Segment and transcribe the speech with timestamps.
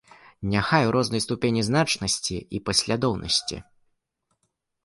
[0.53, 3.61] Няхай у рознай ступені значнасці і паслядоўнасці.